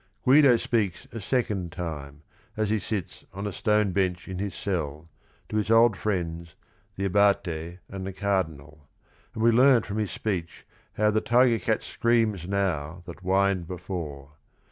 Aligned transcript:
Guido 0.23 0.57
speaks 0.57 1.05
a 1.11 1.21
second 1.21 1.71
time, 1.71 2.23
as 2.57 2.71
he 2.71 2.79
sits 2.79 3.23
"on 3.33 3.45
a 3.45 3.53
stone 3.53 3.91
bench" 3.91 4.27
in 4.27 4.39
his 4.39 4.55
cell, 4.55 5.07
to 5.47 5.57
his 5.57 5.69
old 5.69 5.95
friends, 5.95 6.55
the 6.95 7.05
abate 7.05 7.77
and 7.87 8.07
the 8.07 8.11
cardinal; 8.11 8.87
and 9.35 9.43
we 9.43 9.51
learn 9.51 9.83
from 9.83 9.99
his 9.99 10.09
speech 10.09 10.65
how 10.93 11.11
"the 11.11 11.21
tiger 11.21 11.59
cat 11.59 11.83
screams 11.83 12.47
now 12.47 13.03
that 13.05 13.19
whined 13.19 13.67
before." 13.67 14.31